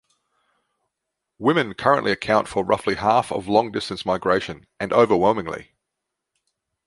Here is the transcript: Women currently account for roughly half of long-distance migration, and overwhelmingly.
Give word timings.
Women 1.37 1.75
currently 1.75 2.11
account 2.11 2.47
for 2.47 2.65
roughly 2.65 2.95
half 2.95 3.31
of 3.31 3.47
long-distance 3.47 4.03
migration, 4.03 4.65
and 4.79 4.91
overwhelmingly. 4.91 5.73